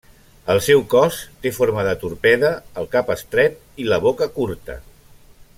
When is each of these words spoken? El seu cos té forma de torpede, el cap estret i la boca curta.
El 0.53 0.61
seu 0.67 0.79
cos 0.93 1.19
té 1.43 1.51
forma 1.57 1.85
de 1.89 1.93
torpede, 2.05 2.51
el 2.83 2.91
cap 2.97 3.15
estret 3.19 3.63
i 3.85 3.89
la 3.93 4.03
boca 4.07 4.33
curta. 4.41 4.83